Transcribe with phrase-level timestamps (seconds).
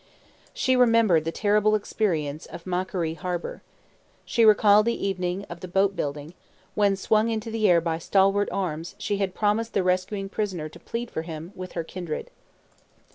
[0.55, 3.61] She remembered the terrible experience of Macquarie Harbour.
[4.25, 6.33] She recalled the evening of the boat building,
[6.73, 10.79] when, swung into the air by stalwart arms, she had promised the rescuing prisoner to
[10.79, 12.31] plead for him with her kindred.